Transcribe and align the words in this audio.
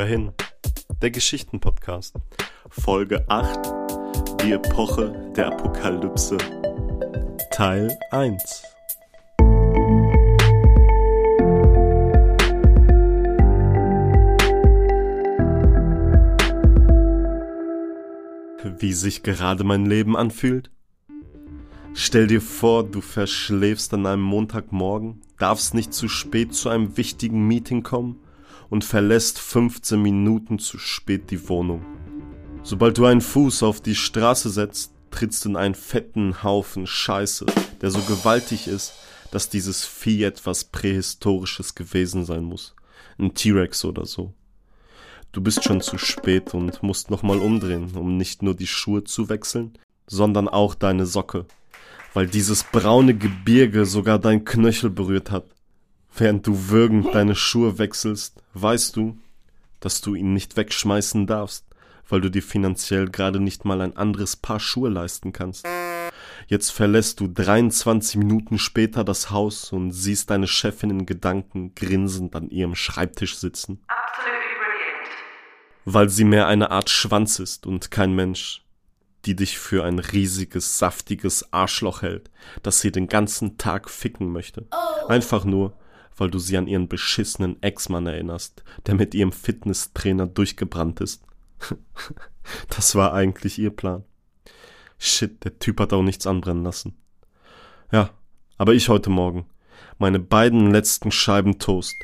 Hör 0.00 0.06
hin. 0.06 0.32
Der 1.02 1.10
Geschichtenpodcast. 1.10 2.16
Folge 2.70 3.28
8. 3.28 3.70
Die 4.42 4.52
Epoche 4.52 5.30
der 5.36 5.48
Apokalypse. 5.48 6.38
Teil 7.50 7.94
1. 8.10 8.62
Wie 18.78 18.94
sich 18.94 19.22
gerade 19.22 19.64
mein 19.64 19.84
Leben 19.84 20.16
anfühlt? 20.16 20.70
Stell 21.92 22.26
dir 22.26 22.40
vor, 22.40 22.84
du 22.84 23.02
verschläfst 23.02 23.92
an 23.92 24.06
einem 24.06 24.22
Montagmorgen, 24.22 25.20
darfst 25.38 25.74
nicht 25.74 25.92
zu 25.92 26.08
spät 26.08 26.54
zu 26.54 26.70
einem 26.70 26.96
wichtigen 26.96 27.46
Meeting 27.46 27.82
kommen 27.82 28.18
und 28.70 28.84
verlässt 28.84 29.38
15 29.38 30.00
Minuten 30.00 30.58
zu 30.58 30.78
spät 30.78 31.30
die 31.30 31.48
Wohnung. 31.48 31.84
Sobald 32.62 32.96
du 32.98 33.04
einen 33.04 33.20
Fuß 33.20 33.62
auf 33.62 33.80
die 33.80 33.94
Straße 33.94 34.48
setzt, 34.48 34.92
trittst 35.10 35.44
du 35.44 35.50
in 35.50 35.56
einen 35.56 35.74
fetten 35.74 36.42
Haufen 36.42 36.86
Scheiße, 36.86 37.46
der 37.82 37.90
so 37.90 38.00
gewaltig 38.00 38.68
ist, 38.68 38.94
dass 39.30 39.48
dieses 39.48 39.84
Vieh 39.84 40.24
etwas 40.24 40.64
Prähistorisches 40.64 41.74
gewesen 41.74 42.24
sein 42.24 42.44
muss. 42.44 42.74
Ein 43.18 43.34
T-Rex 43.34 43.84
oder 43.84 44.06
so. 44.06 44.34
Du 45.32 45.40
bist 45.40 45.64
schon 45.64 45.80
zu 45.80 45.96
spät 45.98 46.54
und 46.54 46.82
musst 46.82 47.10
nochmal 47.10 47.38
umdrehen, 47.38 47.94
um 47.94 48.16
nicht 48.16 48.42
nur 48.42 48.54
die 48.54 48.66
Schuhe 48.66 49.04
zu 49.04 49.28
wechseln, 49.28 49.74
sondern 50.06 50.48
auch 50.48 50.74
deine 50.74 51.06
Socke, 51.06 51.46
weil 52.14 52.26
dieses 52.26 52.64
braune 52.64 53.16
Gebirge 53.16 53.86
sogar 53.86 54.18
dein 54.18 54.44
Knöchel 54.44 54.90
berührt 54.90 55.30
hat. 55.30 55.44
Während 56.16 56.46
du 56.46 56.68
würgend 56.68 57.14
deine 57.14 57.34
Schuhe 57.34 57.78
wechselst, 57.78 58.42
weißt 58.54 58.96
du, 58.96 59.18
dass 59.80 60.00
du 60.00 60.14
ihn 60.14 60.32
nicht 60.32 60.56
wegschmeißen 60.56 61.26
darfst, 61.26 61.64
weil 62.08 62.20
du 62.20 62.30
dir 62.30 62.42
finanziell 62.42 63.08
gerade 63.08 63.40
nicht 63.40 63.64
mal 63.64 63.80
ein 63.80 63.96
anderes 63.96 64.36
Paar 64.36 64.60
Schuhe 64.60 64.90
leisten 64.90 65.32
kannst. 65.32 65.66
Jetzt 66.48 66.70
verlässt 66.70 67.20
du 67.20 67.28
23 67.28 68.16
Minuten 68.16 68.58
später 68.58 69.04
das 69.04 69.30
Haus 69.30 69.72
und 69.72 69.92
siehst 69.92 70.30
deine 70.30 70.46
Chefin 70.46 70.90
in 70.90 71.06
Gedanken 71.06 71.74
grinsend 71.74 72.34
an 72.34 72.50
ihrem 72.50 72.74
Schreibtisch 72.74 73.36
sitzen. 73.36 73.80
Weil 75.84 76.08
sie 76.08 76.24
mehr 76.24 76.46
eine 76.46 76.70
Art 76.70 76.90
Schwanz 76.90 77.38
ist 77.38 77.66
und 77.66 77.90
kein 77.90 78.14
Mensch, 78.14 78.64
die 79.24 79.36
dich 79.36 79.58
für 79.58 79.84
ein 79.84 79.98
riesiges, 79.98 80.78
saftiges 80.78 81.52
Arschloch 81.52 82.02
hält, 82.02 82.30
das 82.62 82.80
sie 82.80 82.90
den 82.90 83.06
ganzen 83.06 83.58
Tag 83.58 83.88
ficken 83.88 84.32
möchte. 84.32 84.66
Einfach 85.08 85.44
nur, 85.44 85.74
weil 86.20 86.30
du 86.30 86.38
sie 86.38 86.58
an 86.58 86.66
ihren 86.66 86.86
beschissenen 86.86 87.60
Ex-Mann 87.62 88.06
erinnerst, 88.06 88.62
der 88.86 88.94
mit 88.94 89.14
ihrem 89.14 89.32
Fitnesstrainer 89.32 90.26
durchgebrannt 90.26 91.00
ist. 91.00 91.24
das 92.68 92.94
war 92.94 93.14
eigentlich 93.14 93.58
ihr 93.58 93.70
Plan. 93.70 94.04
Shit, 94.98 95.42
der 95.44 95.58
Typ 95.58 95.80
hat 95.80 95.94
auch 95.94 96.02
nichts 96.02 96.26
anbrennen 96.26 96.62
lassen. 96.62 96.94
Ja, 97.90 98.10
aber 98.58 98.74
ich 98.74 98.90
heute 98.90 99.08
Morgen. 99.08 99.46
Meine 99.98 100.18
beiden 100.18 100.70
letzten 100.70 101.10
Scheiben 101.10 101.58
Toast. 101.58 101.96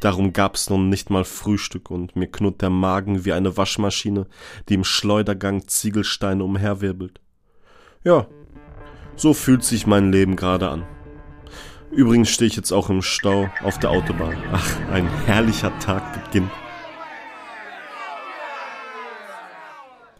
Darum 0.00 0.32
gab's 0.32 0.68
nun 0.68 0.88
nicht 0.88 1.10
mal 1.10 1.24
Frühstück 1.24 1.88
und 1.88 2.16
mir 2.16 2.26
knurrt 2.26 2.62
der 2.62 2.70
Magen 2.70 3.24
wie 3.24 3.32
eine 3.32 3.56
Waschmaschine, 3.56 4.26
die 4.68 4.74
im 4.74 4.84
Schleudergang 4.84 5.68
Ziegelsteine 5.68 6.42
umherwirbelt. 6.42 7.20
Ja, 8.02 8.26
so 9.14 9.34
fühlt 9.34 9.62
sich 9.62 9.86
mein 9.86 10.10
Leben 10.10 10.34
gerade 10.34 10.68
an. 10.68 10.84
Übrigens 11.92 12.30
stehe 12.30 12.48
ich 12.48 12.56
jetzt 12.56 12.72
auch 12.72 12.88
im 12.88 13.02
Stau 13.02 13.50
auf 13.62 13.78
der 13.78 13.90
Autobahn. 13.90 14.36
Ach, 14.50 14.80
ein 14.90 15.06
herrlicher 15.26 15.78
Tag 15.78 16.24
beginnt. 16.24 16.50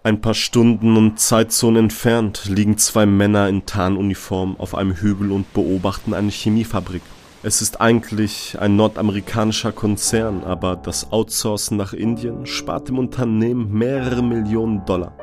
Ein 0.03 0.21
paar 0.21 0.35
Stunden 0.35 0.97
und 0.99 1.19
Zeitzonen 1.19 1.85
entfernt 1.85 2.45
liegen 2.47 2.77
zwei 2.77 3.07
Männer 3.07 3.49
in 3.49 3.65
Tarnuniform 3.65 4.57
auf 4.59 4.75
einem 4.75 4.95
Hügel 4.95 5.33
und 5.33 5.55
beobachten 5.55 6.13
eine 6.13 6.31
Chemiefabrik. 6.31 7.03
Es 7.43 7.63
ist 7.63 7.81
eigentlich 7.81 8.59
ein 8.61 8.77
nordamerikanischer 8.77 9.73
Konzern, 9.73 10.45
aber 10.45 10.77
das 10.77 11.11
Outsourcen 11.11 11.77
nach 11.79 11.93
Indien 11.93 12.45
spart 12.47 12.89
dem 12.89 12.99
Unternehmen 12.99 13.73
mehrere 13.73 14.23
Millionen 14.23 14.85
Dollar. 14.85 15.17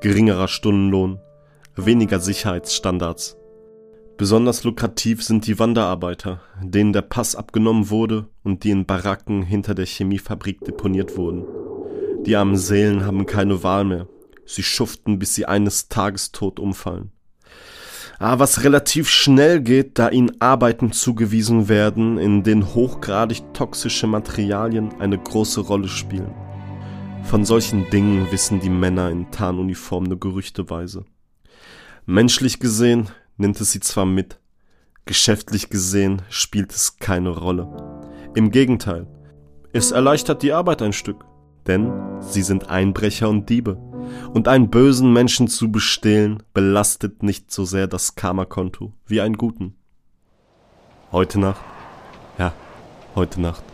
Geringerer 0.00 0.48
Stundenlohn, 0.48 1.20
weniger 1.76 2.18
Sicherheitsstandards, 2.18 3.36
Besonders 4.20 4.64
lukrativ 4.64 5.24
sind 5.24 5.46
die 5.46 5.58
Wanderarbeiter, 5.58 6.42
denen 6.62 6.92
der 6.92 7.00
Pass 7.00 7.34
abgenommen 7.34 7.88
wurde 7.88 8.28
und 8.42 8.64
die 8.64 8.70
in 8.70 8.84
Baracken 8.84 9.40
hinter 9.40 9.74
der 9.74 9.86
Chemiefabrik 9.86 10.60
deponiert 10.60 11.16
wurden. 11.16 11.46
Die 12.26 12.36
armen 12.36 12.58
Seelen 12.58 13.06
haben 13.06 13.24
keine 13.24 13.62
Wahl 13.62 13.86
mehr. 13.86 14.08
Sie 14.44 14.62
schuften, 14.62 15.18
bis 15.18 15.34
sie 15.34 15.46
eines 15.46 15.88
Tages 15.88 16.32
tot 16.32 16.60
umfallen. 16.60 17.12
Aber 18.18 18.32
ah, 18.32 18.38
was 18.40 18.62
relativ 18.62 19.08
schnell 19.08 19.62
geht, 19.62 19.98
da 19.98 20.10
ihnen 20.10 20.38
Arbeiten 20.38 20.92
zugewiesen 20.92 21.70
werden, 21.70 22.18
in 22.18 22.42
denen 22.42 22.74
hochgradig 22.74 23.54
toxische 23.54 24.06
Materialien 24.06 25.00
eine 25.00 25.16
große 25.16 25.62
Rolle 25.62 25.88
spielen. 25.88 26.34
Von 27.22 27.46
solchen 27.46 27.88
Dingen 27.88 28.30
wissen 28.30 28.60
die 28.60 28.68
Männer 28.68 29.08
in 29.08 29.30
Tarnuniform 29.30 30.04
nur 30.04 30.20
gerüchteweise. 30.20 31.06
Menschlich 32.04 32.60
gesehen 32.60 33.08
nimmt 33.40 33.60
es 33.60 33.72
sie 33.72 33.80
zwar 33.80 34.06
mit, 34.06 34.38
geschäftlich 35.06 35.70
gesehen 35.70 36.22
spielt 36.28 36.72
es 36.72 36.98
keine 36.98 37.30
Rolle. 37.30 37.68
Im 38.34 38.50
Gegenteil, 38.50 39.08
es 39.72 39.90
erleichtert 39.90 40.42
die 40.42 40.52
Arbeit 40.52 40.82
ein 40.82 40.92
Stück, 40.92 41.24
denn 41.66 41.92
sie 42.20 42.42
sind 42.42 42.68
Einbrecher 42.68 43.28
und 43.28 43.48
Diebe. 43.48 43.76
Und 44.32 44.48
einen 44.48 44.70
bösen 44.70 45.12
Menschen 45.12 45.48
zu 45.48 45.70
bestehlen, 45.70 46.42
belastet 46.52 47.22
nicht 47.22 47.50
so 47.50 47.64
sehr 47.64 47.86
das 47.86 48.14
Karma-Konto 48.14 48.92
wie 49.06 49.20
einen 49.20 49.36
guten. 49.36 49.76
Heute 51.12 51.38
Nacht, 51.40 51.60
ja, 52.38 52.52
heute 53.14 53.40
Nacht. 53.40 53.64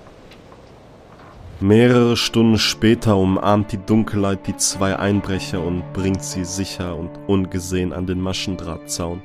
Mehrere 1.60 2.18
Stunden 2.18 2.58
später 2.58 3.16
umarmt 3.16 3.72
die 3.72 3.78
Dunkelheit 3.78 4.46
die 4.46 4.56
zwei 4.56 4.96
Einbrecher 4.98 5.62
und 5.64 5.90
bringt 5.94 6.22
sie 6.22 6.44
sicher 6.44 6.96
und 6.96 7.10
ungesehen 7.26 7.94
an 7.94 8.06
den 8.06 8.20
Maschendrahtzaun. 8.20 9.22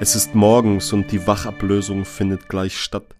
Es 0.00 0.14
ist 0.14 0.32
morgens 0.32 0.92
und 0.92 1.10
die 1.10 1.26
Wachablösung 1.26 2.04
findet 2.04 2.48
gleich 2.48 2.78
statt. 2.78 3.16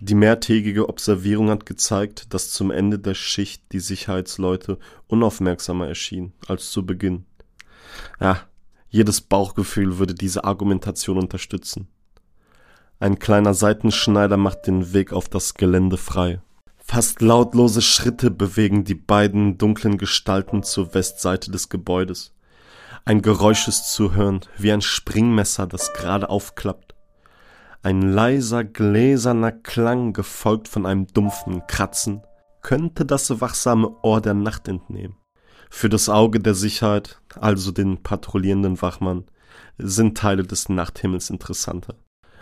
Die 0.00 0.14
mehrtägige 0.14 0.88
Observierung 0.88 1.50
hat 1.50 1.66
gezeigt, 1.66 2.32
dass 2.32 2.52
zum 2.52 2.70
Ende 2.70 2.98
der 2.98 3.12
Schicht 3.12 3.64
die 3.72 3.80
Sicherheitsleute 3.80 4.78
unaufmerksamer 5.08 5.86
erschienen 5.86 6.32
als 6.48 6.70
zu 6.70 6.86
Beginn. 6.86 7.26
Ja, 8.18 8.40
jedes 8.88 9.20
Bauchgefühl 9.20 9.98
würde 9.98 10.14
diese 10.14 10.44
Argumentation 10.44 11.18
unterstützen. 11.18 11.88
Ein 12.98 13.18
kleiner 13.18 13.52
Seitenschneider 13.52 14.38
macht 14.38 14.66
den 14.66 14.94
Weg 14.94 15.12
auf 15.12 15.28
das 15.28 15.52
Gelände 15.52 15.98
frei. 15.98 16.40
Fast 16.78 17.20
lautlose 17.20 17.82
Schritte 17.82 18.30
bewegen 18.30 18.84
die 18.84 18.94
beiden 18.94 19.58
dunklen 19.58 19.98
Gestalten 19.98 20.62
zur 20.62 20.94
Westseite 20.94 21.50
des 21.50 21.68
Gebäudes. 21.68 22.32
Ein 23.04 23.22
Geräusch 23.22 23.66
ist 23.68 23.92
zu 23.92 24.14
hören, 24.14 24.40
wie 24.58 24.72
ein 24.72 24.82
Springmesser, 24.82 25.66
das 25.66 25.92
gerade 25.92 26.28
aufklappt. 26.28 26.94
Ein 27.82 28.02
leiser, 28.02 28.62
gläserner 28.62 29.52
Klang, 29.52 30.12
gefolgt 30.12 30.68
von 30.68 30.84
einem 30.84 31.06
dumpfen 31.06 31.66
Kratzen, 31.66 32.22
könnte 32.62 33.06
das 33.06 33.40
wachsame 33.40 33.90
Ohr 34.02 34.20
der 34.20 34.34
Nacht 34.34 34.68
entnehmen. 34.68 35.16
Für 35.70 35.88
das 35.88 36.08
Auge 36.08 36.40
der 36.40 36.54
Sicherheit, 36.54 37.20
also 37.40 37.70
den 37.70 38.02
patrouillierenden 38.02 38.82
Wachmann, 38.82 39.24
sind 39.78 40.18
Teile 40.18 40.42
des 40.42 40.68
Nachthimmels 40.68 41.30
interessanter. 41.30 41.94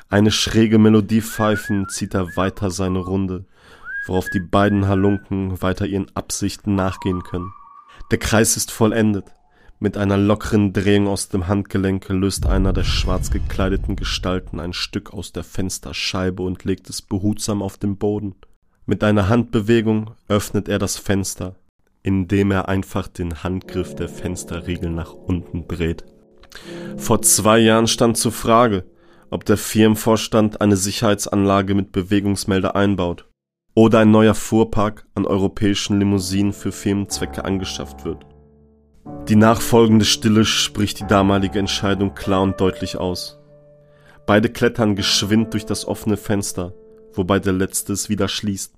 Eine 0.09 0.31
schräge 0.31 0.79
Melodie 0.79 1.21
pfeifen 1.21 1.89
zieht 1.89 2.15
er 2.15 2.37
weiter 2.37 2.71
seine 2.71 3.01
Runde, 3.01 3.45
worauf 4.07 4.29
die 4.31 4.41
beiden 4.41 4.89
Halunken 4.89 5.61
weiter 5.61 5.87
ihren 5.87 6.11
Absichten 6.17 6.75
nachgehen 6.75 7.23
können. 7.23 7.53
Der 8.11 8.19
Kreis 8.19 8.57
ist 8.57 8.71
vollendet. 8.71 9.27
Mit 9.81 9.97
einer 9.97 10.17
lockeren 10.17 10.73
Drehung 10.73 11.07
aus 11.07 11.29
dem 11.29 11.47
Handgelenk 11.47 12.09
löst 12.09 12.47
einer 12.47 12.73
der 12.73 12.83
schwarz 12.83 13.31
gekleideten 13.31 13.95
Gestalten 13.95 14.59
ein 14.59 14.73
Stück 14.73 15.13
aus 15.15 15.31
der 15.31 15.45
Fensterscheibe 15.45 16.43
und 16.43 16.65
legt 16.65 16.91
es 16.91 17.01
behutsam 17.01 17.63
auf 17.63 17.79
den 17.79 17.97
Boden. 17.97 18.35
Mit 18.87 19.05
einer 19.05 19.29
Handbewegung 19.29 20.13
öffnet 20.27 20.69
er 20.69 20.81
das 20.81 20.97
Fenster, 20.97 21.55
indem 22.03 22.51
er 22.51 22.69
einfach 22.69 23.07
den 23.07 23.45
Handgriff 23.45 23.95
der 23.95 24.09
Fensterriegel 24.09 24.91
nach 24.91 25.13
unten 25.13 25.69
dreht. 25.69 26.05
Vor 26.97 27.23
zwei 27.23 27.61
Jahren 27.61 27.87
stand 27.87 28.17
zur 28.17 28.33
Frage, 28.33 28.85
ob 29.31 29.45
der 29.45 29.59
Firmenvorstand 29.59 30.61
eine 30.61 30.77
Sicherheitsanlage 30.77 31.77
mit 31.77 31.93
Bewegungsmelder 31.93 32.75
einbaut 32.75 33.29
oder 33.75 34.01
ein 34.01 34.11
neuer 34.11 34.35
Fuhrpark 34.35 35.07
an 35.15 35.25
europäischen 35.25 36.01
Limousinen 36.01 36.53
für 36.53 36.73
Firmenzwecke 36.73 37.45
angeschafft 37.45 38.05
wird. 38.05 38.27
Die 39.29 39.37
nachfolgende 39.37 40.07
Stille 40.07 40.47
spricht 40.47 41.01
die 41.01 41.07
damalige 41.07 41.59
Entscheidung 41.59 42.15
klar 42.15 42.41
und 42.41 42.59
deutlich 42.61 42.97
aus. 42.97 43.39
Beide 44.27 44.49
klettern 44.49 44.97
geschwind 44.97 45.53
durch 45.53 45.67
das 45.67 45.87
offene 45.87 46.17
Fenster, 46.17 46.73
wobei 47.13 47.39
der 47.39 47.53
letzte 47.53 47.93
es 47.93 48.09
wieder 48.09 48.29
schließt. 48.29 48.75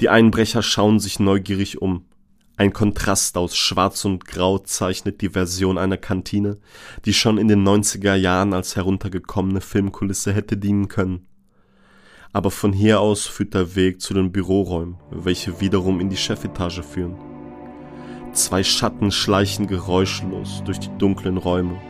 Die 0.00 0.08
Einbrecher 0.10 0.62
schauen 0.62 0.98
sich 0.98 1.20
neugierig 1.20 1.80
um. 1.80 2.04
Ein 2.58 2.72
Kontrast 2.72 3.36
aus 3.36 3.56
Schwarz 3.56 4.04
und 4.04 4.26
Grau 4.26 4.58
zeichnet 4.58 5.20
die 5.20 5.30
Version 5.30 5.78
einer 5.78 5.98
Kantine, 5.98 6.58
die 7.04 7.12
schon 7.12 7.38
in 7.38 7.48
den 7.48 7.66
90er 7.66 8.14
Jahren 8.14 8.54
als 8.54 8.76
heruntergekommene 8.76 9.60
Filmkulisse 9.60 10.32
hätte 10.32 10.56
dienen 10.56 10.88
können. 10.88 11.26
Aber 12.32 12.50
von 12.50 12.72
hier 12.72 13.00
aus 13.00 13.26
führt 13.26 13.54
der 13.54 13.74
Weg 13.74 14.00
zu 14.00 14.14
den 14.14 14.32
Büroräumen, 14.32 14.96
welche 15.10 15.60
wiederum 15.60 16.00
in 16.00 16.10
die 16.10 16.16
Chefetage 16.16 16.82
führen. 16.82 17.35
Zwei 18.36 18.62
Schatten 18.62 19.12
schleichen 19.12 19.66
geräuschlos 19.66 20.62
durch 20.66 20.78
die 20.78 20.90
dunklen 20.98 21.38
Räume. 21.38 21.80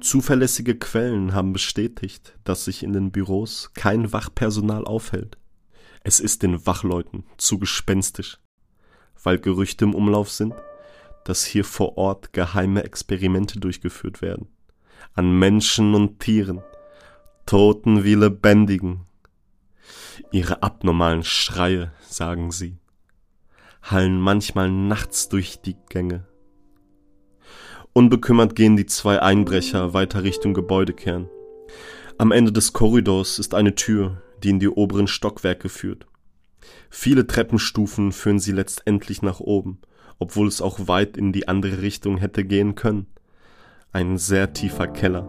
Zuverlässige 0.00 0.76
Quellen 0.76 1.32
haben 1.32 1.52
bestätigt, 1.52 2.36
dass 2.42 2.64
sich 2.64 2.82
in 2.82 2.92
den 2.92 3.12
Büros 3.12 3.70
kein 3.72 4.12
Wachpersonal 4.12 4.84
aufhält. 4.84 5.38
Es 6.02 6.18
ist 6.18 6.42
den 6.42 6.66
Wachleuten 6.66 7.24
zu 7.36 7.60
gespenstisch, 7.60 8.40
weil 9.22 9.38
Gerüchte 9.38 9.84
im 9.84 9.94
Umlauf 9.94 10.28
sind, 10.28 10.54
dass 11.24 11.44
hier 11.44 11.64
vor 11.64 11.96
Ort 11.96 12.32
geheime 12.32 12.82
Experimente 12.82 13.60
durchgeführt 13.60 14.22
werden. 14.22 14.48
An 15.14 15.38
Menschen 15.38 15.94
und 15.94 16.18
Tieren, 16.18 16.62
Toten 17.46 18.02
wie 18.02 18.16
Lebendigen. 18.16 19.06
Ihre 20.32 20.64
abnormalen 20.64 21.22
Schreie, 21.22 21.92
sagen 22.08 22.50
sie, 22.50 22.81
hallen 23.82 24.20
manchmal 24.20 24.70
nachts 24.70 25.28
durch 25.28 25.60
die 25.60 25.76
Gänge. 25.88 26.26
Unbekümmert 27.92 28.54
gehen 28.54 28.76
die 28.76 28.86
zwei 28.86 29.20
Einbrecher 29.20 29.92
weiter 29.92 30.22
Richtung 30.22 30.54
Gebäudekern. 30.54 31.28
Am 32.16 32.32
Ende 32.32 32.52
des 32.52 32.72
Korridors 32.72 33.38
ist 33.38 33.54
eine 33.54 33.74
Tür, 33.74 34.22
die 34.42 34.50
in 34.50 34.60
die 34.60 34.68
oberen 34.68 35.06
Stockwerke 35.06 35.68
führt. 35.68 36.06
Viele 36.88 37.26
Treppenstufen 37.26 38.12
führen 38.12 38.38
sie 38.38 38.52
letztendlich 38.52 39.22
nach 39.22 39.40
oben, 39.40 39.80
obwohl 40.18 40.46
es 40.46 40.62
auch 40.62 40.88
weit 40.88 41.16
in 41.16 41.32
die 41.32 41.48
andere 41.48 41.82
Richtung 41.82 42.18
hätte 42.18 42.44
gehen 42.44 42.74
können. 42.74 43.06
Ein 43.92 44.16
sehr 44.16 44.52
tiefer 44.52 44.86
Keller. 44.86 45.28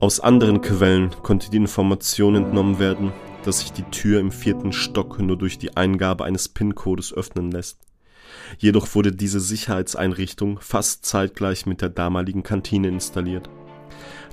Aus 0.00 0.20
anderen 0.20 0.60
Quellen 0.60 1.10
konnte 1.22 1.50
die 1.50 1.56
Information 1.56 2.34
entnommen 2.34 2.78
werden, 2.78 3.12
dass 3.46 3.60
sich 3.60 3.72
die 3.72 3.84
Tür 3.84 4.18
im 4.18 4.32
vierten 4.32 4.72
Stock 4.72 5.20
nur 5.20 5.38
durch 5.38 5.58
die 5.58 5.76
Eingabe 5.76 6.24
eines 6.24 6.48
PIN-Codes 6.48 7.12
öffnen 7.12 7.50
lässt. 7.50 7.78
Jedoch 8.58 8.94
wurde 8.94 9.12
diese 9.12 9.38
Sicherheitseinrichtung 9.38 10.58
fast 10.60 11.04
zeitgleich 11.04 11.64
mit 11.64 11.80
der 11.80 11.90
damaligen 11.90 12.42
Kantine 12.42 12.88
installiert. 12.88 13.48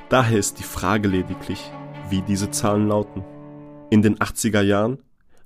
Daher 0.09 0.39
ist 0.39 0.59
die 0.59 0.63
Frage 0.63 1.07
lediglich, 1.07 1.59
wie 2.09 2.21
diese 2.23 2.49
Zahlen 2.49 2.87
lauten. 2.87 3.23
In 3.91 4.01
den 4.01 4.17
80er 4.17 4.61
Jahren 4.61 4.97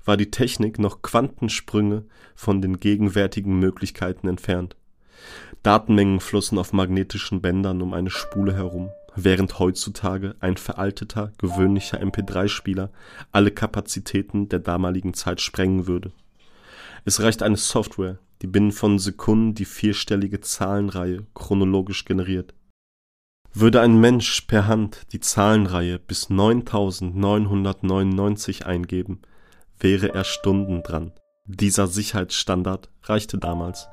war 0.05 0.15
die 0.15 0.31
Technik 0.31 0.79
noch 0.79 1.01
Quantensprünge 1.01 2.05
von 2.35 2.61
den 2.61 2.79
gegenwärtigen 2.79 3.59
Möglichkeiten 3.59 4.29
entfernt. 4.29 4.77
Datenmengen 5.63 6.21
flossen 6.21 6.57
auf 6.57 6.71
magnetischen 6.71 7.41
Bändern 7.41 7.81
um 7.81 7.93
eine 7.93 8.09
Spule 8.09 8.55
herum 8.55 8.89
während 9.17 9.59
heutzutage 9.59 10.35
ein 10.39 10.55
veralteter, 10.57 11.33
gewöhnlicher 11.37 12.01
MP3-Spieler 12.01 12.89
alle 13.31 13.51
Kapazitäten 13.51 14.47
der 14.47 14.59
damaligen 14.59 15.13
Zeit 15.13 15.41
sprengen 15.41 15.87
würde. 15.87 16.13
Es 17.03 17.21
reicht 17.21 17.43
eine 17.43 17.57
Software, 17.57 18.19
die 18.41 18.47
binnen 18.47 18.71
von 18.71 18.97
Sekunden 18.99 19.55
die 19.55 19.65
vierstellige 19.65 20.39
Zahlenreihe 20.41 21.25
chronologisch 21.33 22.05
generiert. 22.05 22.53
Würde 23.53 23.81
ein 23.81 23.99
Mensch 23.99 24.41
per 24.41 24.67
Hand 24.67 25.07
die 25.13 25.19
Zahlenreihe 25.19 25.97
bis 25.97 26.29
9999 26.29 28.67
eingeben, 28.67 29.23
wäre 29.79 30.13
er 30.13 30.23
Stunden 30.23 30.83
dran. 30.83 31.11
Dieser 31.45 31.87
Sicherheitsstandard 31.87 32.89
reichte 33.03 33.37
damals. 33.37 33.87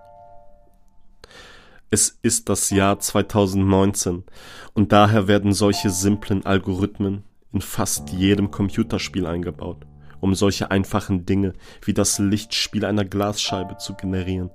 Es 1.95 2.19
ist 2.23 2.49
das 2.49 2.71
Jahr 2.71 2.99
2019 2.99 4.25
und 4.73 4.91
daher 4.91 5.29
werden 5.29 5.53
solche 5.53 5.91
simplen 5.91 6.45
Algorithmen 6.45 7.23
in 7.53 7.61
fast 7.61 8.11
jedem 8.11 8.51
Computerspiel 8.51 9.27
eingebaut, 9.27 9.87
um 10.19 10.35
solche 10.35 10.73
einfachen 10.73 11.25
Dinge 11.25 11.53
wie 11.85 11.95
das 11.95 12.19
Lichtspiel 12.19 12.85
einer 12.85 13.05
Glasscheibe 13.05 13.77
zu 13.77 13.95
generieren. 13.95 14.51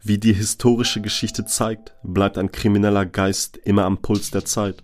Wie 0.00 0.16
die 0.16 0.32
historische 0.32 1.02
Geschichte 1.02 1.44
zeigt, 1.44 1.94
bleibt 2.02 2.38
ein 2.38 2.52
krimineller 2.52 3.04
Geist 3.04 3.58
immer 3.58 3.84
am 3.84 3.98
Puls 3.98 4.30
der 4.30 4.46
Zeit. 4.46 4.82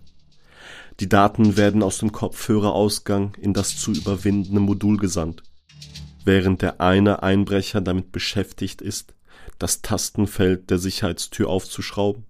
Die 0.99 1.09
Daten 1.09 1.57
werden 1.57 1.81
aus 1.81 1.97
dem 1.97 2.11
Kopfhörerausgang 2.11 3.33
in 3.41 3.55
das 3.55 3.77
zu 3.77 3.91
überwindende 3.91 4.59
Modul 4.59 4.97
gesandt. 4.97 5.41
Während 6.23 6.61
der 6.61 6.81
eine 6.81 7.23
Einbrecher 7.23 7.81
damit 7.81 8.11
beschäftigt 8.11 8.83
ist, 8.83 9.14
das 9.59 9.81
Tastenfeld 9.81 10.69
der 10.69 10.77
Sicherheitstür 10.77 11.49
aufzuschrauben, 11.49 12.25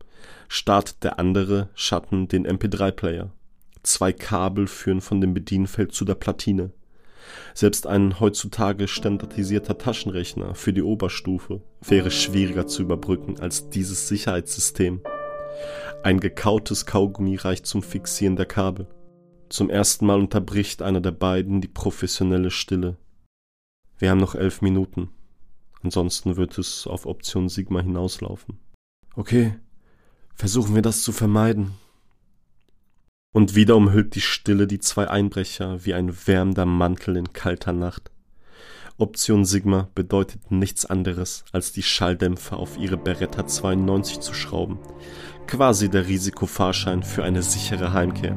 startet 0.48 1.04
der 1.04 1.19
andere 1.19 1.69
Schatten 1.75 2.27
den 2.27 2.48
MP3-Player. 2.48 3.31
Zwei 3.83 4.13
Kabel 4.13 4.68
führen 4.68 5.01
von 5.01 5.22
dem 5.22 5.33
Bedienfeld 5.33 5.94
zu 5.94 6.06
der 6.06 6.16
Platine. 6.16 6.72
Selbst 7.54 7.88
ein 7.88 8.19
heutzutage 8.19 8.88
standardisierter 8.88 9.77
Taschenrechner 9.77 10.56
für 10.56 10.74
die 10.74 10.83
Oberstufe 10.83 11.62
wäre 11.81 12.12
schwieriger 12.12 12.68
zu 12.68 12.81
überbrücken 12.81 13.39
als 13.39 13.69
dieses 13.69 14.07
Sicherheitssystem. 14.07 15.01
Ein 16.04 16.19
gekautes 16.19 16.86
Kaugummi 16.86 17.36
reicht 17.36 17.66
zum 17.66 17.81
Fixieren 17.81 18.36
der 18.36 18.45
Kabel. 18.45 18.88
Zum 19.50 19.69
ersten 19.69 20.06
Mal 20.06 20.19
unterbricht 20.19 20.81
einer 20.81 21.01
der 21.01 21.12
beiden 21.12 21.62
die 21.62 21.68
professionelle 21.68 22.51
Stille. 22.51 22.98
Wir 23.98 24.12
haben 24.12 24.19
noch 24.19 24.36
elf 24.36 24.62
Minuten. 24.62 25.10
Ansonsten 25.85 26.35
wird 26.35 26.57
es 26.57 26.87
auf 26.87 27.05
Option 27.05 27.47
Sigma 27.47 27.79
hinauslaufen. 27.79 28.57
Okay, 29.15 29.53
versuchen 30.33 30.73
wir 30.73 30.81
das 30.81 31.03
zu 31.03 31.11
vermeiden. 31.11 31.73
Und 33.31 33.53
wieder 33.53 33.75
umhüllt 33.75 34.15
die 34.15 34.21
Stille 34.21 34.65
die 34.65 34.79
zwei 34.79 35.07
Einbrecher 35.07 35.85
wie 35.85 35.93
ein 35.93 36.11
wärmender 36.25 36.65
Mantel 36.65 37.17
in 37.17 37.33
kalter 37.33 37.71
Nacht. 37.71 38.09
Option 38.97 39.45
Sigma 39.45 39.91
bedeutet 39.93 40.49
nichts 40.49 40.87
anderes, 40.87 41.45
als 41.51 41.71
die 41.71 41.83
Schalldämpfer 41.83 42.57
auf 42.57 42.79
ihre 42.79 42.97
Beretta 42.97 43.45
92 43.45 44.21
zu 44.21 44.33
schrauben. 44.33 44.79
Quasi 45.45 45.88
der 45.88 46.07
Risikofahrschein 46.07 47.03
für 47.03 47.23
eine 47.23 47.43
sichere 47.43 47.93
Heimkehr. 47.93 48.36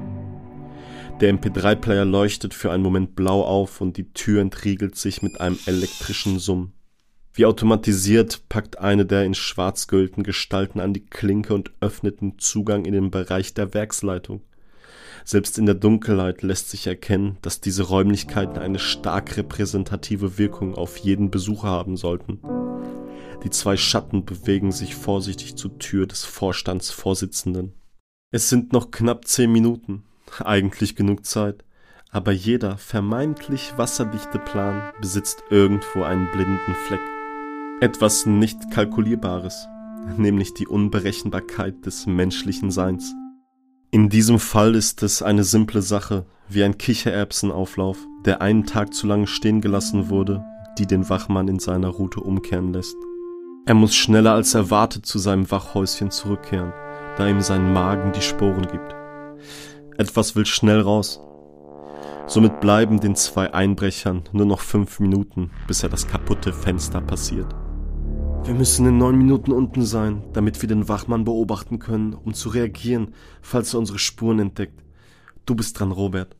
Der 1.23 1.33
MP3-Player 1.33 2.05
leuchtet 2.05 2.53
für 2.53 2.73
einen 2.73 2.83
Moment 2.83 3.17
blau 3.17 3.43
auf 3.43 3.81
und 3.81 3.97
die 3.97 4.13
Tür 4.13 4.43
entriegelt 4.43 4.97
sich 4.97 5.23
mit 5.23 5.41
einem 5.41 5.59
elektrischen 5.65 6.39
Summen. 6.41 6.75
Wie 7.39 7.47
automatisiert 7.47 8.49
packt 8.49 8.81
eine 8.81 9.07
der 9.07 9.25
in 9.25 9.33
schwarz 9.33 9.87
gehüllten 9.87 10.25
Gestalten 10.25 10.81
an 10.81 10.93
die 10.93 11.07
Klinke 11.07 11.55
und 11.55 11.71
öffnet 11.79 12.21
den 12.21 12.37
Zugang 12.41 12.85
in 12.85 12.93
den 12.93 13.13
Bereich 13.13 13.55
der 13.55 13.75
Werksleitung. 13.75 14.41
Selbst 15.25 15.57
in 15.57 15.65
der 15.65 15.77
Dunkelheit 15.77 16.43
lässt 16.43 16.69
sich 16.69 16.89
erkennen, 16.89 17.37
dass 17.41 17.61
diese 17.61 17.85
Räumlichkeiten 17.85 18.59
eine 18.59 18.81
stark 18.81 19.37
repräsentative 19.37 20.37
Wirkung 20.37 20.75
auf 20.75 20.97
jeden 20.97 21.31
Besucher 21.31 21.69
haben 21.69 21.97
sollten. 21.97 22.41
Die 23.45 23.51
zwei 23.51 23.77
Schatten 23.77 24.25
bewegen 24.25 24.73
sich 24.73 24.97
vorsichtig 24.97 25.55
zur 25.55 25.79
Tür 25.79 26.09
des 26.09 26.25
Vorstandsvorsitzenden. 26.25 27.73
Es 28.33 28.49
sind 28.49 28.73
noch 28.73 28.91
knapp 28.91 29.29
zehn 29.29 29.53
Minuten, 29.53 30.03
eigentlich 30.41 30.97
genug 30.97 31.25
Zeit, 31.25 31.65
aber 32.11 32.33
jeder 32.33 32.79
vermeintlich 32.79 33.75
wasserdichte 33.77 34.41
Plan 34.41 34.93
besitzt 35.01 35.45
irgendwo 35.51 36.03
einen 36.03 36.29
blinden 36.33 36.75
Fleck 36.89 37.01
etwas 37.81 38.27
nicht 38.27 38.73
Kalkulierbares, 38.73 39.69
nämlich 40.17 40.53
die 40.55 40.67
Unberechenbarkeit 40.67 41.87
des 41.87 42.07
menschlichen 42.07 42.73
Seins. 42.73 43.15
In 43.93 44.09
diesem 44.09 44.41
Fall 44.41 44.75
ist 44.75 45.03
es 45.05 45.23
eine 45.23 45.45
simple 45.45 45.81
Sache, 45.81 46.27
wie 46.49 46.65
ein 46.65 46.77
Kichererbsenauflauf, 46.77 47.99
der 48.25 48.43
einen 48.43 48.67
Tag 48.67 48.95
zu 48.95 49.07
lange 49.07 49.29
stehen 49.29 49.61
gelassen 49.61 50.09
wurde, 50.11 50.45
die 50.79 50.87
den 50.87 51.09
Wachmann 51.09 51.47
in 51.47 51.61
seiner 51.61 51.89
Route 51.89 52.21
umkehren 52.21 52.73
lässt. 52.73 52.97
Er 53.65 53.75
muss 53.75 53.95
schneller 53.95 54.33
als 54.33 54.55
erwartet 54.55 55.07
zu 55.07 55.19
seinem 55.19 55.49
Wachhäuschen 55.51 56.11
zurückkehren, 56.11 56.73
da 57.17 57.29
ihm 57.29 57.41
sein 57.41 57.73
Magen 57.73 58.13
die 58.13 58.23
Sporen 58.23 58.67
gibt. 58.67 58.95
Etwas 59.99 60.35
will 60.35 60.47
schnell 60.47 60.81
raus. 60.81 61.21
Somit 62.27 62.61
bleiben 62.61 62.99
den 63.01 63.15
zwei 63.15 63.55
Einbrechern 63.55 64.25
nur 64.33 64.47
noch 64.47 64.61
fünf 64.61 64.99
Minuten, 65.01 65.51
bis 65.67 65.83
er 65.83 65.89
das 65.89 66.09
kaputte 66.09 66.53
Fenster 66.53 67.01
passiert. 67.01 67.55
Wir 68.45 68.55
müssen 68.55 68.87
in 68.87 68.99
neun 68.99 69.19
Minuten 69.19 69.53
unten 69.53 69.85
sein, 69.85 70.23
damit 70.33 70.63
wir 70.63 70.69
den 70.69 70.89
Wachmann 70.89 71.25
beobachten 71.25 71.79
können, 71.79 72.15
um 72.15 72.35
zu 72.35 72.49
reagieren, 72.49 73.15
falls 73.43 73.75
er 73.75 73.81
unsere 73.81 73.99
Spuren 73.99 74.39
entdeckt. 74.39 74.83
Du 75.47 75.55
bist 75.55 75.79
dran, 75.79 75.93
Robert. 75.93 76.35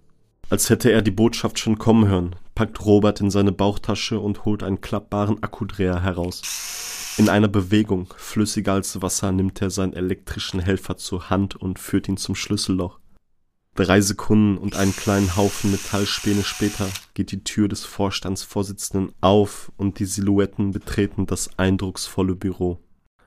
Als 0.51 0.71
hätte 0.71 0.91
er 0.91 1.03
die 1.03 1.11
Botschaft 1.11 1.59
schon 1.59 1.79
kommen 1.79 2.09
hören, 2.09 2.35
packt 2.55 2.85
Robert 2.85 3.21
in 3.21 3.31
seine 3.31 3.53
Bauchtasche 3.53 4.19
und 4.19 4.47
holt 4.47 4.63
einen 4.63 4.81
klappbaren 4.81 5.43
Akkudreher 5.43 6.03
heraus. 6.03 6.43
In 7.19 7.29
einer 7.29 7.49
Bewegung, 7.49 8.07
flüssiger 8.17 8.73
als 8.73 9.03
Wasser, 9.03 9.33
nimmt 9.33 9.61
er 9.61 9.71
seinen 9.71 9.93
elektrischen 9.93 10.61
Helfer 10.61 10.97
zur 10.97 11.29
Hand 11.29 11.57
und 11.57 11.79
führt 11.79 12.09
ihn 12.09 12.17
zum 12.17 12.35
Schlüsselloch. 12.35 13.01
Drei 13.79 14.01
Sekunden 14.01 14.59
und 14.59 14.75
einen 14.75 14.91
kleinen 14.91 15.37
Haufen 15.37 15.71
Metallspäne 15.71 16.43
später 16.43 16.89
geht 17.15 17.31
die 17.31 17.45
Tür 17.45 17.69
des 17.69 17.85
Vorstandsvorsitzenden 17.85 19.13
auf 19.21 19.71
und 19.77 20.01
die 20.01 20.05
Silhouetten 20.05 20.73
betreten 20.73 21.27
das 21.27 21.57
eindrucksvolle 21.59 22.35
Büro. 22.35 22.81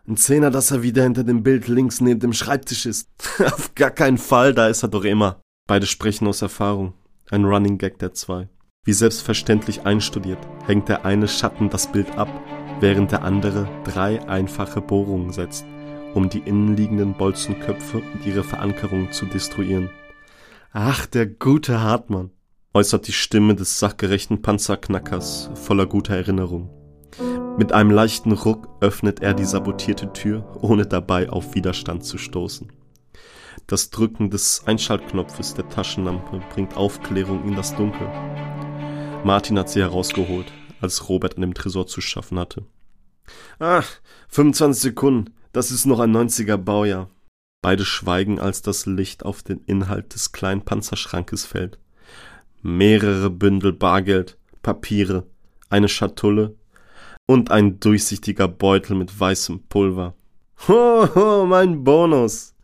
Ein 0.06 0.18
Zehner, 0.18 0.52
dass 0.52 0.72
er 0.72 0.84
wieder 0.84 1.04
hinter 1.04 1.24
dem 1.24 1.42
Bild 1.42 1.70
links 1.70 2.02
neben 2.02 2.20
dem 2.20 2.34
Schreibtisch 2.34 2.86
ist. 2.86 3.08
Auf 3.46 3.76
gar 3.76 3.92
keinen 3.92 4.18
Fall, 4.18 4.54
da 4.54 4.68
ist 4.68 4.84
er 4.84 4.90
doch 4.90 5.06
immer. 5.06 5.40
Beide 5.70 5.86
sprechen 5.86 6.28
aus 6.28 6.42
Erfahrung. 6.42 6.96
Ein 7.30 7.46
Running 7.46 7.78
Gag 7.78 8.00
der 8.00 8.14
zwei. 8.14 8.50
Wie 8.84 8.92
selbstverständlich 8.92 9.86
einstudiert, 9.86 10.46
hängt 10.66 10.90
der 10.90 11.06
eine 11.06 11.30
Schatten 11.30 11.70
das 11.70 11.90
Bild 11.90 12.18
ab, 12.18 12.28
während 12.82 13.14
der 13.14 13.24
andere 13.24 13.70
drei 13.86 14.22
einfache 14.28 14.82
Bohrungen 14.82 15.32
setzt, 15.32 15.64
um 16.14 16.28
die 16.28 16.40
innenliegenden 16.40 17.14
Bolzenköpfe 17.14 18.00
und 18.00 18.26
ihre 18.26 18.44
Verankerung 18.44 19.14
zu 19.14 19.26
destruieren. 19.28 19.90
Ach, 20.74 21.06
der 21.06 21.26
gute 21.26 21.82
Hartmann, 21.82 22.32
äußert 22.74 23.06
die 23.08 23.12
Stimme 23.12 23.56
des 23.56 23.78
sachgerechten 23.78 24.42
Panzerknackers 24.42 25.50
voller 25.54 25.86
guter 25.86 26.16
Erinnerung. 26.16 26.70
Mit 27.58 27.74
einem 27.74 27.92
leichten 27.92 28.32
Ruck 28.32 28.70
öffnet 28.80 29.22
er 29.22 29.34
die 29.34 29.44
sabotierte 29.44 30.14
Tür, 30.14 30.46
ohne 30.62 30.86
dabei 30.86 31.30
auf 31.30 31.56
Widerstand 31.56 32.06
zu 32.06 32.18
stoßen. 32.18 32.72
Das 33.68 33.90
Drücken 33.90 34.30
des 34.30 34.64
Einschaltknopfes 34.66 35.56
der 35.56 35.68
Taschenlampe 35.68 36.42
bringt 36.54 36.78
Aufklärung 36.78 37.46
in 37.50 37.58
das 37.58 37.76
Dunkel. 37.76 38.08
Martin 39.26 39.60
hat 39.60 39.70
sie 39.70 39.82
herausgeholt, 39.82 40.54
als 40.80 41.10
Robert 41.10 41.36
an 41.36 41.42
dem 41.42 41.54
Tresor 41.54 41.88
zu 41.88 42.00
schaffen 42.00 42.40
hatte. 42.40 42.64
Ah, 43.60 43.84
25 44.30 44.82
Sekunden, 44.82 45.34
das 45.52 45.70
ist 45.70 45.86
noch 45.86 46.00
ein 46.00 46.16
90er 46.16 46.56
Baujahr. 46.56 47.10
Beide 47.62 47.86
schweigen, 47.86 48.40
als 48.40 48.64
das 48.64 48.88
Licht 48.88 49.24
auf 49.24 49.44
den 49.44 49.62
Inhalt 49.66 50.16
des 50.16 50.32
kleinen 50.32 50.64
Panzerschrankes 50.64 51.46
fällt. 51.46 51.78
Mehrere 52.64 53.30
Bündel 53.30 53.72
Bargeld, 53.72 54.38
Papiere, 54.64 55.28
eine 55.70 55.88
Schatulle 55.88 56.56
und 57.28 57.52
ein 57.52 57.80
durchsichtiger 57.80 58.48
Beutel 58.48 58.96
mit 58.96 59.20
weißem 59.20 59.64
Pulver. 59.68 60.16
Ho, 60.68 61.08
ho, 61.16 61.46
mein 61.46 61.84
Bonus! 61.84 62.56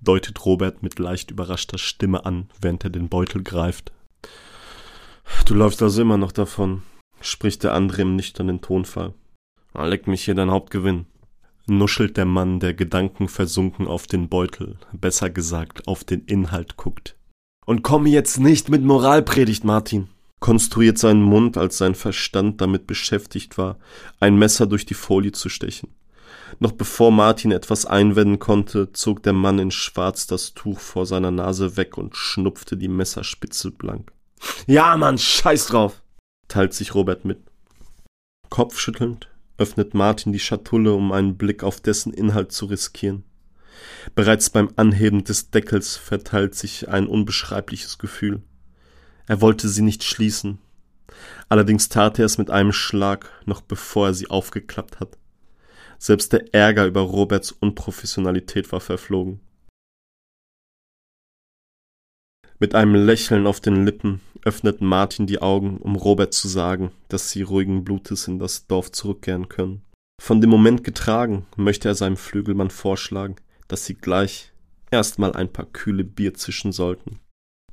deutet 0.00 0.44
Robert 0.44 0.84
mit 0.84 1.00
leicht 1.00 1.32
überraschter 1.32 1.78
Stimme 1.78 2.24
an, 2.24 2.48
während 2.60 2.84
er 2.84 2.90
den 2.90 3.08
Beutel 3.08 3.42
greift. 3.42 3.92
Du 5.46 5.54
läufst 5.54 5.82
also 5.82 6.00
immer 6.00 6.16
noch 6.16 6.30
davon, 6.30 6.82
spricht 7.20 7.64
der 7.64 7.74
andere 7.74 8.02
im 8.02 8.14
nüchternen 8.14 8.60
Tonfall. 8.60 9.14
Leck 9.74 10.06
mich 10.06 10.24
hier 10.24 10.36
dein 10.36 10.50
Hauptgewinn 10.50 11.06
nuschelt 11.68 12.16
der 12.16 12.24
Mann, 12.24 12.60
der 12.60 12.74
Gedanken 12.74 13.28
versunken 13.28 13.86
auf 13.86 14.06
den 14.06 14.28
Beutel, 14.28 14.76
besser 14.92 15.30
gesagt 15.30 15.86
auf 15.86 16.04
den 16.04 16.24
Inhalt 16.24 16.76
guckt. 16.76 17.16
Und 17.66 17.82
komme 17.82 18.08
jetzt 18.08 18.38
nicht 18.38 18.68
mit 18.68 18.82
Moralpredigt, 18.82 19.64
Martin, 19.64 20.08
konstruiert 20.40 20.98
seinen 20.98 21.22
Mund, 21.22 21.56
als 21.56 21.78
sein 21.78 21.94
Verstand 21.94 22.60
damit 22.60 22.86
beschäftigt 22.86 23.58
war, 23.58 23.78
ein 24.20 24.36
Messer 24.36 24.66
durch 24.66 24.86
die 24.86 24.94
Folie 24.94 25.32
zu 25.32 25.48
stechen. 25.48 25.94
Noch 26.60 26.72
bevor 26.72 27.10
Martin 27.10 27.52
etwas 27.52 27.84
einwenden 27.84 28.38
konnte, 28.38 28.92
zog 28.92 29.22
der 29.22 29.32
Mann 29.32 29.58
in 29.58 29.70
Schwarz 29.70 30.26
das 30.26 30.54
Tuch 30.54 30.80
vor 30.80 31.06
seiner 31.06 31.30
Nase 31.30 31.76
weg 31.76 31.98
und 31.98 32.16
schnupfte 32.16 32.76
die 32.76 32.88
Messerspitze 32.88 33.70
blank. 33.70 34.12
Ja, 34.66 34.96
Mann, 34.96 35.18
scheiß 35.18 35.66
drauf, 35.66 36.02
teilt 36.48 36.72
sich 36.72 36.94
Robert 36.94 37.24
mit. 37.24 37.40
Kopfschüttelnd 38.48 39.28
öffnet 39.58 39.92
Martin 39.92 40.32
die 40.32 40.38
Schatulle, 40.38 40.94
um 40.94 41.12
einen 41.12 41.36
Blick 41.36 41.62
auf 41.62 41.80
dessen 41.80 42.14
Inhalt 42.14 42.52
zu 42.52 42.66
riskieren. 42.66 43.24
Bereits 44.14 44.50
beim 44.50 44.70
Anheben 44.76 45.24
des 45.24 45.50
Deckels 45.50 45.96
verteilt 45.96 46.54
sich 46.54 46.88
ein 46.88 47.06
unbeschreibliches 47.06 47.98
Gefühl. 47.98 48.42
Er 49.26 49.40
wollte 49.40 49.68
sie 49.68 49.82
nicht 49.82 50.04
schließen. 50.04 50.58
Allerdings 51.48 51.88
tat 51.88 52.18
er 52.18 52.26
es 52.26 52.38
mit 52.38 52.50
einem 52.50 52.72
Schlag, 52.72 53.30
noch 53.44 53.60
bevor 53.60 54.08
er 54.08 54.14
sie 54.14 54.30
aufgeklappt 54.30 55.00
hat. 55.00 55.18
Selbst 55.98 56.32
der 56.32 56.54
Ärger 56.54 56.86
über 56.86 57.00
Roberts 57.00 57.52
Unprofessionalität 57.52 58.70
war 58.72 58.80
verflogen. 58.80 59.40
Mit 62.60 62.74
einem 62.74 62.94
Lächeln 62.96 63.46
auf 63.46 63.60
den 63.60 63.84
Lippen 63.84 64.20
öffnet 64.42 64.80
Martin 64.80 65.28
die 65.28 65.40
Augen, 65.40 65.76
um 65.76 65.94
Robert 65.94 66.34
zu 66.34 66.48
sagen, 66.48 66.90
dass 67.08 67.30
sie 67.30 67.42
ruhigen 67.42 67.84
Blutes 67.84 68.26
in 68.26 68.40
das 68.40 68.66
Dorf 68.66 68.90
zurückkehren 68.90 69.48
können. 69.48 69.82
Von 70.20 70.40
dem 70.40 70.50
Moment 70.50 70.82
getragen, 70.82 71.46
möchte 71.56 71.88
er 71.88 71.94
seinem 71.94 72.16
Flügelmann 72.16 72.70
vorschlagen, 72.70 73.36
dass 73.68 73.86
sie 73.86 73.94
gleich 73.94 74.52
erstmal 74.90 75.34
ein 75.34 75.52
paar 75.52 75.66
kühle 75.66 76.02
Bier 76.02 76.34
zischen 76.34 76.72
sollten. 76.72 77.20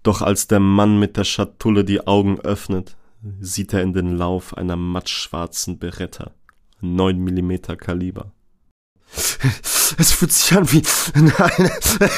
Doch 0.03 0.21
als 0.21 0.47
der 0.47 0.59
Mann 0.59 0.99
mit 0.99 1.17
der 1.17 1.23
Schatulle 1.23 1.83
die 1.83 2.05
Augen 2.05 2.39
öffnet, 2.41 2.95
sieht 3.39 3.73
er 3.73 3.81
in 3.81 3.93
den 3.93 4.15
Lauf 4.15 4.55
einer 4.55 4.75
mattschwarzen 4.75 5.79
Beretta, 5.79 6.31
9 6.81 7.17
mm 7.17 7.53
Kaliber. 7.77 8.34
Es 9.97 10.11
fühlt 10.11 10.31
sich 10.31 10.57
an 10.57 10.71
wie. 10.71 10.81
Nein, 11.13 11.71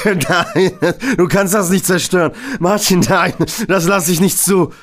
nein, 0.30 0.96
du 1.18 1.28
kannst 1.28 1.54
das 1.54 1.70
nicht 1.70 1.86
zerstören. 1.86 2.32
Martin, 2.60 3.02
nein, 3.02 3.34
das 3.68 3.88
lasse 3.88 4.12
ich 4.12 4.20
nicht 4.20 4.38
zu. 4.38 4.74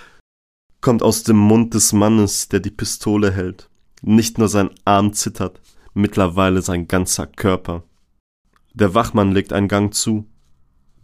Kommt 0.81 1.03
aus 1.03 1.23
dem 1.23 1.37
Mund 1.39 1.75
des 1.75 1.93
Mannes, 1.93 2.49
der 2.49 2.61
die 2.61 2.71
Pistole 2.71 3.33
hält. 3.33 3.69
Nicht 4.03 4.39
nur 4.39 4.49
sein 4.49 4.71
Arm 4.85 5.15
zittert, 5.15 5.61
mittlerweile 5.95 6.61
sein 6.61 6.89
ganzer 6.89 7.27
Körper. 7.27 7.85
Der 8.75 8.95
Wachmann 8.95 9.33
legt 9.33 9.53
einen 9.53 9.69
Gang 9.69 9.95
zu. 9.95 10.27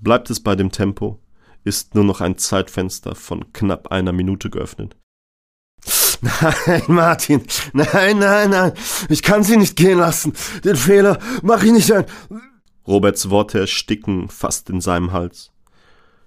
Bleibt 0.00 0.28
es 0.28 0.40
bei 0.40 0.54
dem 0.56 0.70
Tempo, 0.70 1.20
ist 1.64 1.94
nur 1.94 2.04
noch 2.04 2.20
ein 2.20 2.36
Zeitfenster 2.36 3.14
von 3.14 3.52
knapp 3.52 3.88
einer 3.88 4.12
Minute 4.12 4.50
geöffnet. 4.50 4.96
Nein, 6.66 6.82
Martin, 6.88 7.42
nein, 7.72 8.18
nein, 8.18 8.50
nein, 8.50 8.72
ich 9.08 9.22
kann 9.22 9.42
sie 9.42 9.56
nicht 9.56 9.76
gehen 9.76 9.98
lassen. 9.98 10.34
Den 10.64 10.76
Fehler 10.76 11.18
mach 11.42 11.62
ich 11.62 11.72
nicht 11.72 11.90
ein. 11.90 12.04
Roberts 12.86 13.30
Worte 13.30 13.60
ersticken 13.60 14.28
fast 14.28 14.68
in 14.68 14.82
seinem 14.82 15.12
Hals. 15.12 15.50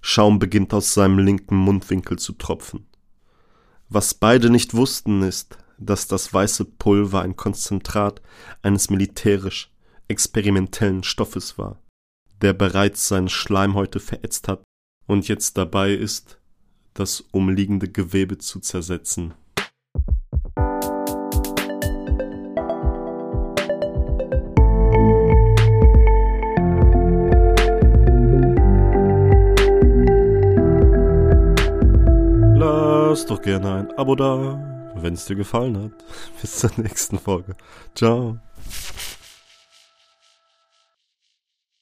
Schaum 0.02 0.40
beginnt 0.40 0.74
aus 0.74 0.94
seinem 0.94 1.20
linken 1.20 1.56
Mundwinkel 1.56 2.18
zu 2.18 2.34
tropfen. 2.34 2.88
Was 3.90 4.16
beide 4.16 4.50
nicht 4.50 4.74
wussten, 4.74 5.22
ist, 5.22 5.58
dass 5.78 6.08
das 6.08 6.34
weiße 6.34 6.66
Pulver 6.66 7.22
ein 7.22 7.36
Konzentrat 7.36 8.22
eines 8.62 8.90
militärisch 8.90 9.72
experimentellen 10.08 11.04
Stoffes 11.04 11.58
war, 11.58 11.80
der 12.42 12.54
bereits 12.54 13.08
seine 13.08 13.30
Schleimhäute 13.30 14.00
verätzt 14.00 14.48
hat 14.48 14.64
und 15.06 15.28
jetzt 15.28 15.58
dabei 15.58 15.94
ist, 15.94 16.40
das 16.94 17.22
umliegende 17.32 17.90
Gewebe 17.90 18.38
zu 18.38 18.60
zersetzen. 18.60 19.34
Doch 33.34 33.42
gerne 33.42 33.74
ein 33.74 33.92
Abo 33.98 34.16
da, 34.16 34.92
wenn 34.96 35.16
es 35.16 35.26
dir 35.26 35.36
gefallen 35.36 35.76
hat. 35.86 35.92
Bis 36.42 36.60
zur 36.60 36.72
nächsten 36.78 37.18
Folge. 37.18 37.56
Ciao. 37.96 38.38